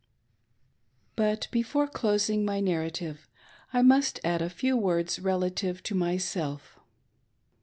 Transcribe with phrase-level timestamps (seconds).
[1.15, 3.29] •But before closing my narrative,
[3.71, 6.79] I must add a few words relative to myself.